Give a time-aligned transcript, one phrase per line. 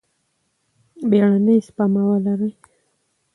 [1.09, 2.53] بیړنۍ سپما ولرئ.